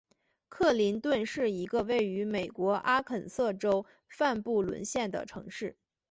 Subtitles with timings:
[0.49, 5.77] 克林顿是一个位于美国阿肯色州范布伦县的城市。